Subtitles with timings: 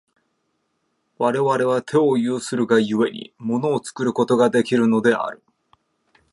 [1.19, 5.43] 我々は手を有するが故に、物を作ることができるのである。